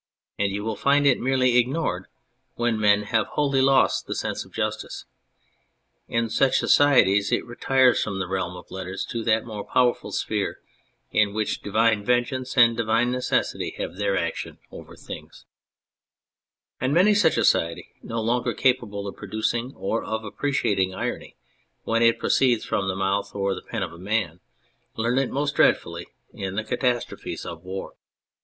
And 0.39 0.51
you 0.51 0.63
will 0.63 0.75
find 0.75 1.05
it 1.05 1.19
merely 1.19 1.59
ignored 1.59 2.07
when 2.55 2.79
men 2.79 3.03
have 3.03 3.27
wholly 3.27 3.61
lost 3.61 4.07
the 4.07 4.15
sense 4.15 4.43
of 4.43 4.51
justice. 4.51 5.05
In 6.07 6.27
such 6.27 6.57
societies 6.57 7.31
it 7.31 7.45
retires 7.45 8.01
from 8.03 8.17
the 8.17 8.25
realm 8.27 8.57
of 8.57 8.71
letters 8.71 9.05
to 9.11 9.23
that 9.25 9.45
more 9.45 9.63
powerful 9.63 10.11
sphere 10.11 10.59
in 11.11 11.35
which 11.35 11.61
divine 11.61 12.03
vengeance 12.03 12.57
and 12.57 12.75
divine 12.75 13.11
necessity 13.11 13.75
have 13.77 13.97
their 13.97 14.17
action 14.17 14.57
over 14.71 14.95
things; 14.95 15.45
and 16.79 16.95
many 16.95 17.13
such 17.13 17.33
a 17.37 17.45
society 17.45 17.89
no 18.01 18.19
longer 18.21 18.53
capable 18.55 19.05
of 19.05 19.15
producing 19.15 19.71
or 19.75 20.03
of 20.03 20.23
appreciating 20.23 20.95
irony 20.95 21.35
when 21.83 22.01
it 22.01 22.17
pi'oceeds 22.19 22.63
from 22.65 22.87
the 22.87 22.95
mouth 22.95 23.35
or 23.35 23.53
the 23.53 23.61
pen 23.61 23.83
of 23.83 23.93
a 23.93 23.99
man, 23.99 24.39
learn 24.95 25.19
it 25.19 25.29
most 25.29 25.53
dreadfully 25.57 26.07
in 26.33 26.55
the 26.55 26.63
catastrophes 26.63 27.45
of 27.45 27.63
war. 27.63 27.93